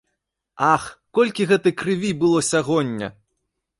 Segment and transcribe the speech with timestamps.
[0.75, 0.85] Ах,
[1.17, 3.07] колькі гэтай крыві было сягоння!